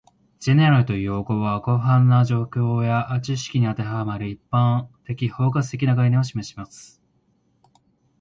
[0.39, 6.99] "General" という用語は、広範な状況や知識に当てはまる、一般的・包括的な概念を示します